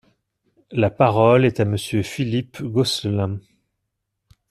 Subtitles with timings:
[0.71, 3.37] La parole est à Monsieur Philippe Gosselin.